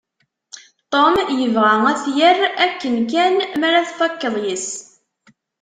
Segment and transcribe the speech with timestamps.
[0.91, 4.67] Tom yebɣa ad t-yerr akken kan mi ara tfakkeḍ yess.